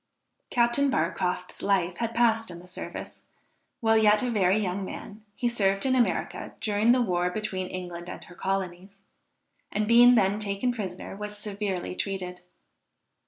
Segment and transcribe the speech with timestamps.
[0.49, 3.25] Captain Barcroft's life had passed in the service.
[3.81, 8.09] While yet a very young man, he served in America during the war between England
[8.09, 9.01] and her colonies;
[9.71, 12.41] and being then taken prisoner, was severely treated.